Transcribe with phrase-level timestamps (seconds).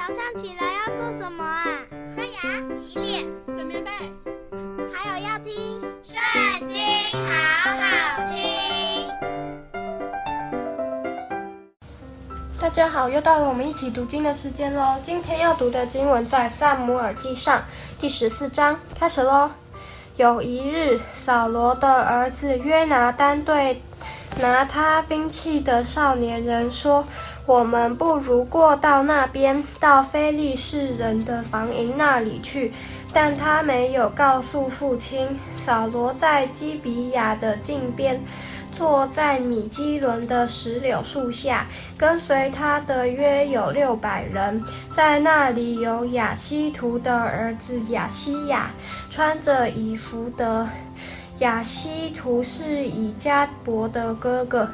[0.00, 1.62] 早上起来要做什么啊？
[2.14, 2.40] 刷牙、
[2.74, 3.90] 洗脸、整棉被，
[4.90, 5.52] 还有要听
[6.02, 6.78] 《圣经》，
[7.12, 9.10] 好好听。
[12.58, 14.96] 大家好，又到了我们一起读经的时间喽。
[15.04, 17.58] 今天要读的经文在《撒母耳记上》
[17.98, 19.50] 第十四章，开始喽。
[20.16, 23.78] 有一日，扫罗的儿子约拿单对
[24.38, 27.04] 拿他兵器的少年人说
[27.44, 32.72] ：“我们不如过到那边，到非利士人的防营那里去。”
[33.12, 35.26] 但他没有告诉父亲。
[35.56, 38.22] 扫罗在基比亚的近边，
[38.70, 41.66] 坐在米基伦的石榴树下，
[41.98, 44.62] 跟随他的约有六百人。
[44.90, 48.70] 在那里有亚西图的儿子亚西亚，
[49.10, 50.68] 穿着以弗得。
[51.40, 54.68] 亚希图是以迦伯的哥哥，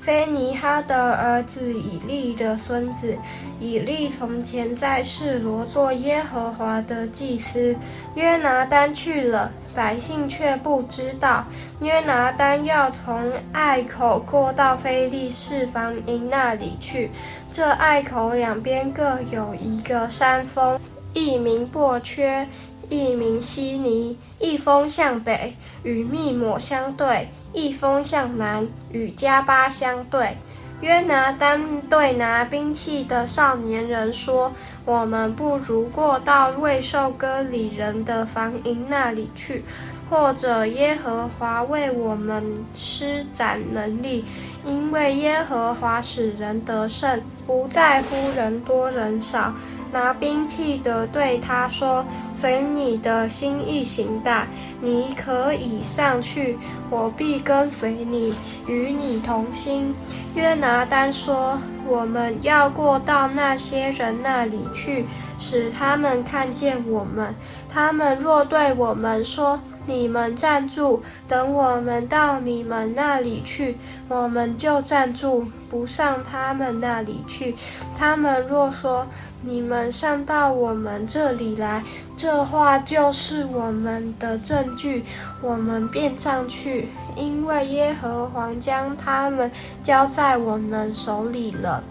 [0.00, 3.16] 非尼哈的儿子以利的孙子。
[3.60, 7.76] 以利从前在示罗做耶和华的祭司。
[8.14, 11.44] 约拿单去了，百姓却不知道。
[11.80, 17.10] 约拿单要从隘口过到非利士防营那里去，
[17.50, 20.78] 这隘口两边各有一个山峰，
[21.14, 22.46] 一名伯缺。
[22.88, 30.36] 一名西尼，一峰向北，与密抹相对；一峰向南，与迦巴相对。
[30.80, 34.52] 约拿单对拿兵器的少年人说
[34.84, 39.62] ：“我们不如过到未受割礼人的防营那里去，
[40.10, 42.42] 或者耶和华为我们
[42.74, 44.24] 施展能力，
[44.66, 49.54] 因为耶和华使人得胜，不在乎人多人少。”
[49.92, 52.04] 拿兵器的对他说
[52.34, 54.48] ：“随你的心意行吧，
[54.80, 56.56] 你可以上去，
[56.88, 58.34] 我必跟随你，
[58.66, 59.94] 与你同心。”
[60.34, 65.04] 约拿丹说：“我们要过到那些人那里去，
[65.38, 67.34] 使他们看见我们。
[67.70, 73.76] 他们若对我们说，你们站住，等我们到你们那里去，
[74.08, 77.54] 我们就站住，不上他们那里去。
[77.98, 79.06] 他们若说
[79.42, 81.82] 你们上到我们这里来，
[82.16, 85.04] 这话就是我们的证据，
[85.40, 89.50] 我们便上去，因为耶和华将他们
[89.82, 91.82] 交在我们手里了。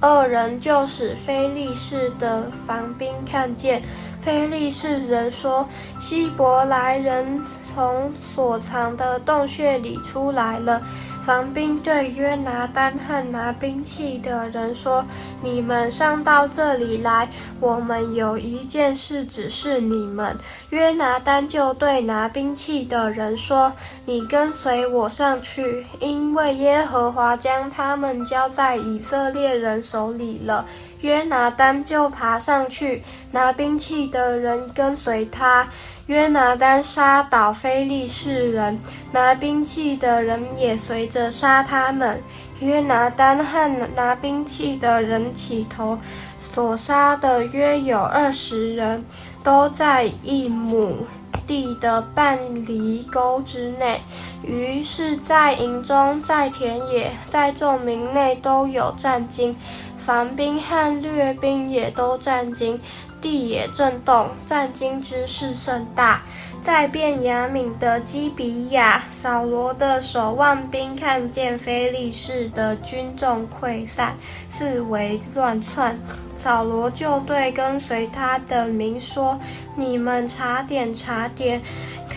[0.00, 3.82] 二人就使非利士的防兵看见。
[4.22, 5.66] 菲利士人说
[5.98, 10.82] ：“希伯来人从所藏的洞穴里出来了。”
[11.22, 15.04] 防兵对约拿单和拿兵器的人说
[15.42, 17.28] ：“你们上到这里来，
[17.60, 20.36] 我们有一件事指示你们。”
[20.70, 23.72] 约拿单就对拿兵器的人说
[24.06, 30.64] ：“你跟随我上去，因为耶和华将他们交在以色列人手里了。”
[31.02, 35.66] 约拿单就爬上去，拿兵器的人跟随他。
[36.10, 38.76] 约拿单杀倒非利士人，
[39.12, 42.20] 拿兵器的人也随着杀他们。
[42.58, 45.96] 约拿单和拿兵器的人起头，
[46.36, 49.04] 所杀的约有二十人，
[49.44, 51.06] 都在一亩
[51.46, 54.00] 地的半犁沟之内。
[54.42, 59.54] 于是，在营中，在田野，在众民内都有战惊。
[59.96, 62.80] 防兵和掠兵也都战惊，
[63.20, 66.22] 地也震动，战惊之势甚大。
[66.62, 74.14] 在便雅敏的基比亚，扫罗的守望兵看见菲利士的军众溃散，
[74.46, 75.98] 四围乱窜，
[76.36, 79.40] 扫罗就对跟随他的民说
[79.74, 81.62] ：“你们查点查点。”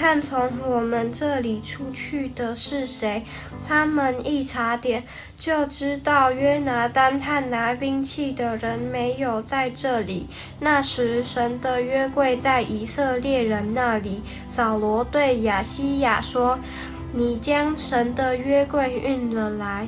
[0.03, 3.23] 看从我们这里出去的是谁？
[3.65, 5.01] 他们一查点，
[5.39, 10.27] 就知道约拿单和拿兵器的人没有在这里。
[10.59, 14.21] 那时神的约柜在以色列人那里。
[14.51, 16.59] 扫罗对亚希亚说
[17.15, 19.87] ：“你将神的约柜运了来。”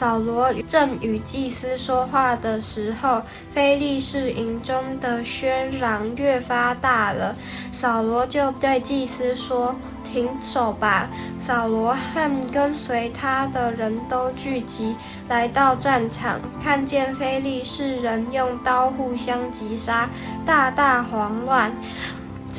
[0.00, 3.20] 扫罗正与祭司说话的时候，
[3.52, 7.36] 非利士营中的喧嚷越发大了。
[7.70, 9.76] 扫罗就对祭司说
[10.10, 14.96] ：“停手吧！”扫罗和跟随他的人都聚集
[15.28, 20.08] 来到战场，看见非利士人用刀互相击杀，
[20.46, 21.70] 大大慌乱。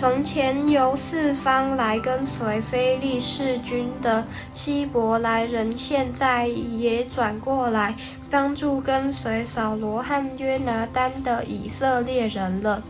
[0.01, 7.94] 从前由四方来跟随非利士军的希伯来人，现在也转过来
[8.31, 12.81] 帮助跟随扫罗和约拿丹的以色列人了。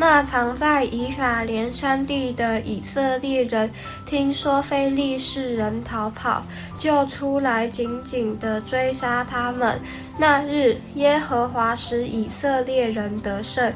[0.00, 3.68] 那藏在以法莲山地的以色列人，
[4.06, 6.40] 听说非利士人逃跑，
[6.78, 9.80] 就出来紧紧地追杀他们。
[10.16, 13.72] 那日，耶和华使以色列人得胜，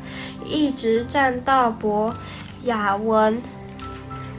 [0.47, 2.15] 一直战到伯
[2.63, 3.43] 雅文。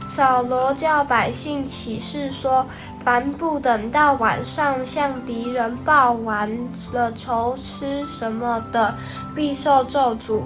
[0.06, 2.66] 扫罗叫百姓起誓说：
[3.02, 6.50] 凡不等到晚上向敌人报完
[6.92, 8.94] 了仇吃什么的，
[9.34, 10.42] 必受咒诅。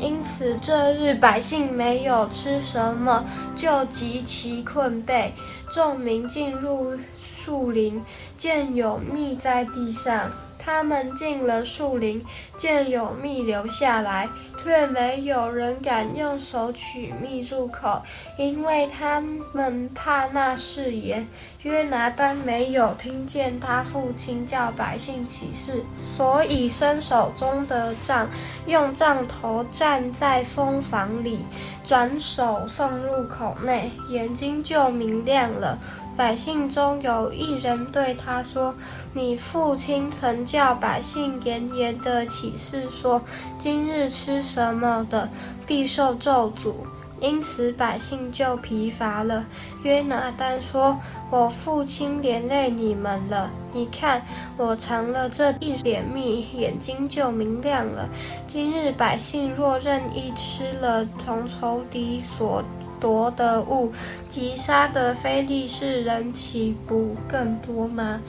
[0.00, 3.24] 因此，这日百姓没有吃什么，
[3.54, 5.30] 就极其困惫。
[5.70, 8.02] 众民进入树林，
[8.38, 10.30] 见有蜜在地上，
[10.62, 12.24] 他们进了树林，
[12.56, 14.28] 见有蜜流下来，
[14.62, 18.02] 却没有人敢用手取蜜入口，
[18.36, 19.20] 因为他
[19.52, 21.26] 们怕那誓言。
[21.62, 28.26] 约拿单没有听见他父亲叫百姓起誓，所以伸手中的杖，
[28.64, 31.40] 用杖头蘸在蜂房里，
[31.84, 35.78] 转手送入口内，眼睛就明亮了。
[36.20, 38.74] 百姓中有一人对他说
[39.14, 43.22] ：“你父亲曾叫百姓严严的起誓说，
[43.58, 45.26] 今日吃什么的，
[45.66, 46.74] 必受咒诅。”
[47.22, 49.46] 因此，百姓就疲乏了。
[49.82, 50.94] 约拿单说
[51.32, 53.48] ：“我父亲连累你们了。
[53.72, 54.20] 你看，
[54.58, 58.06] 我尝了这一点蜜，眼睛就明亮了。
[58.46, 62.62] 今日百姓若任意吃了从仇敌所
[63.00, 63.92] 夺的物，
[64.28, 68.20] 击杀的非利士人岂不更多吗？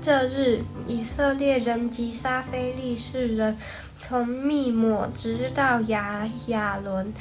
[0.00, 3.58] 这日，以色列人击杀非利士人，
[4.00, 7.12] 从密抹直到亚雅伦。”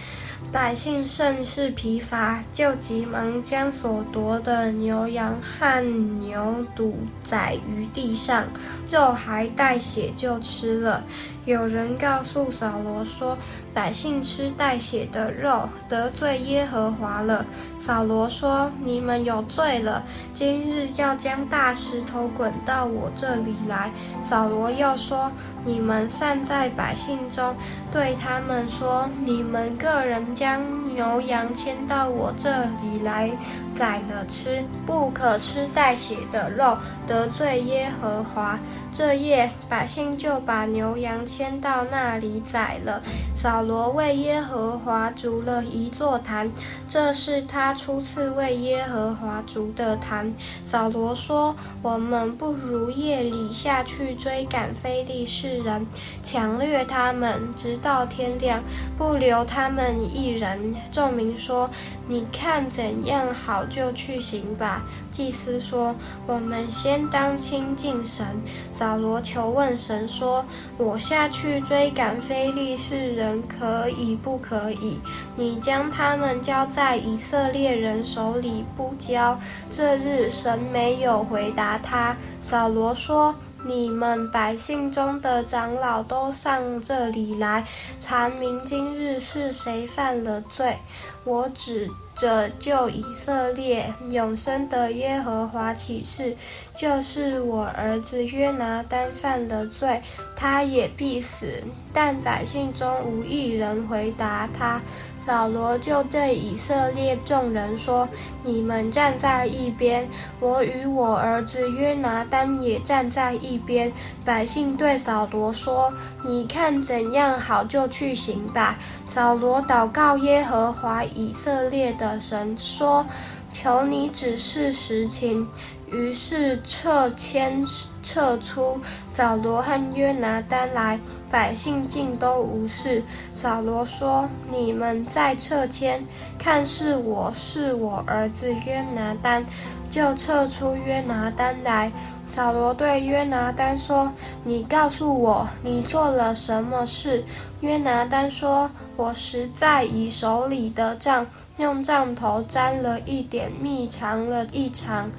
[0.54, 6.94] 百姓甚是疲乏，就急忙将所夺的牛羊和牛犊
[7.26, 8.46] 宰于地上，
[8.90, 11.04] 肉还带血就吃了。
[11.50, 13.36] 有人告诉扫罗说
[13.74, 17.44] ：“百姓吃带血的肉，得罪耶和华了。”
[17.82, 23.90] 扫罗说：“你们有罪了，今日要将大石头滚到我这里来。”
[24.24, 25.32] 扫罗又说
[25.66, 27.56] ：“你们散在百姓中，
[27.92, 30.62] 对他们说：你们个人。”将
[30.94, 33.32] 牛羊牵到我这里来
[33.74, 36.78] 宰了吃，不可吃带血的肉，
[37.10, 38.58] 得罪耶和华。
[38.94, 43.02] 这夜百姓就把牛羊牵到那里宰了。
[43.36, 46.50] 扫罗为耶和华筑了一座坛，
[46.88, 50.34] 这是他初次为耶和华筑的坛。
[50.66, 55.86] 扫罗说：“我们不如夜里下去追赶非利士人，
[56.24, 58.62] 抢掠他们，直到天亮，
[58.98, 61.70] 不留他们一。”人众民说
[62.08, 64.84] ：“你看怎样好，就去行吧。”
[65.20, 65.94] 祭司说
[66.26, 68.26] ：“我们先当亲近神。”
[68.72, 70.46] 扫罗求问神说
[70.80, 74.98] ：“我下去追赶非利士人，可以不可以？
[75.36, 79.38] 你将他们交在以色列人手里，不交？”
[79.70, 82.16] 这日神没有回答他。
[82.42, 83.36] 扫罗说。
[83.66, 87.66] 你们百姓中的长老都上这里来，
[88.00, 90.78] 查明今日是谁犯了罪。
[91.26, 96.36] 我只者救以色列永生的耶和华起誓，
[96.76, 100.02] 就是我儿子约拿单犯了罪，
[100.36, 101.64] 他也必死。
[101.94, 104.82] 但百姓中无一人回答他。
[105.26, 108.08] 扫罗就对以色列众人说
[108.44, 110.08] ：“你们站在一边，
[110.40, 113.92] 我与我儿子约拿单也站在一边。”
[114.26, 115.94] 百姓对扫罗说
[116.26, 118.76] ：“你看怎样好，就去行吧。”
[119.08, 123.06] 扫罗祷告耶和华以色列的神说
[123.52, 125.46] ：“求你指示实情。”
[125.92, 127.66] 于是撤迁
[128.04, 128.80] 撤出，
[129.12, 131.00] 扫罗和约拿单来，
[131.32, 133.04] 百姓尽都无事。
[133.34, 136.06] 扫罗说：“你们再撤迁，
[136.38, 139.44] 看是我是我儿子约拿单，
[139.90, 141.92] 就撤出约拿单来。”
[142.36, 144.14] 扫罗对约拿单说
[144.46, 147.24] ：“你告诉我，你做了什么事？”
[147.62, 151.26] 约拿单说：“我实在以手里的杖，
[151.60, 155.12] 用杖头沾了一点蜜，尝了一尝。”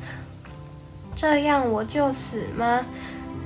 [1.14, 2.84] 这样我就死吗？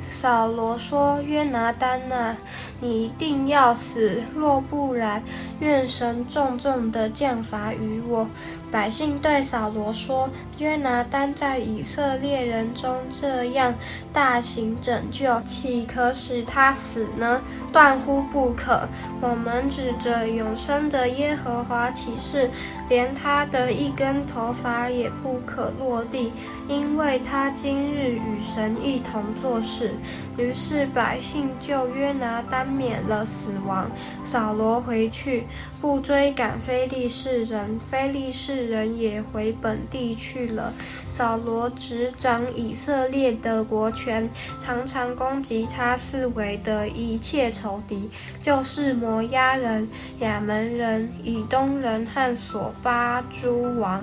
[0.06, 2.36] 扫罗说：“约拿丹呐，
[2.80, 5.22] 你一定要死，若不然，
[5.60, 8.28] 愿神重重的降罚于我。”
[8.75, 10.28] 百姓对扫罗说
[10.59, 13.73] ：“约拿单在以色列人中这样
[14.12, 17.40] 大行拯救，岂可使他死呢？
[17.73, 18.88] 断乎不可！
[19.21, 22.50] 我们指着永生的耶和华起誓，
[22.88, 26.33] 连他的一根头发也不可落地，
[26.66, 29.95] 因为他今日与神一同做事。”
[30.37, 33.88] 于是百姓就约拿单免了死亡。
[34.25, 35.47] 扫罗回去，
[35.85, 40.73] 不追赶非利士人，非利士人也回本地去了。
[41.11, 44.26] 扫罗执掌以色列的国权，
[44.59, 48.09] 常常攻击他四围的一切仇敌，
[48.41, 49.87] 就是摩押人、
[50.21, 54.03] 亚扪人、以东人和索巴诸王。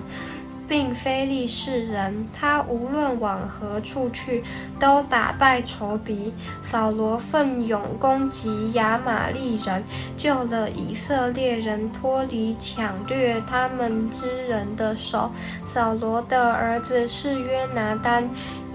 [0.71, 4.41] 并非利士人，他无论往何处去，
[4.79, 6.33] 都打败仇敌。
[6.63, 9.83] 扫罗奋勇攻击亚玛力人，
[10.15, 15.29] 救了以色列人脱离抢掠他们之人的手。
[15.65, 18.29] 扫罗的儿子是约拿单，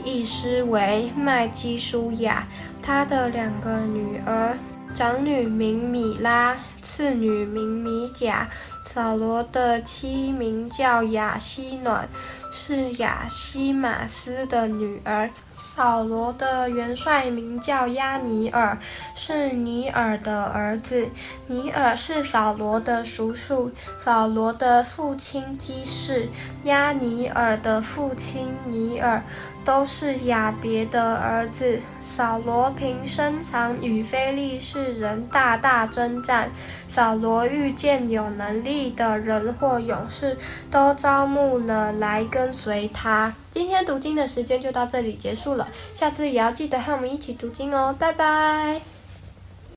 [0.05, 2.47] 一师为麦基舒亚。
[2.83, 4.55] 他的两个女儿，
[4.95, 8.47] 长女名米拉，次女名米甲。
[8.87, 12.09] 扫罗的妻名叫亚希暖，
[12.51, 15.29] 是亚希玛斯的女儿。
[15.53, 18.77] 扫罗的元帅名叫押尼珥，
[19.15, 21.07] 是尼尔的儿子。
[21.47, 23.71] 尼尔是扫罗的叔叔。
[23.99, 26.29] 扫罗的父亲基士，
[26.65, 29.23] 押尼珥的父亲尼尔，
[29.67, 31.81] 都是雅别的儿子。
[32.01, 36.49] 扫罗平生常与非利士人大大征战。
[36.87, 40.39] 扫罗遇见有能力的人或勇士，
[40.71, 43.35] 都招募了来跟随他。
[43.51, 48.96] 今天读经的时间就到这里结束了，下次也要记得和我们一起读经哦，拜拜。